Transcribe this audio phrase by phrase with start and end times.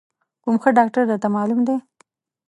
[0.43, 1.77] کوم ښه ډاکتر درته معلوم دی؟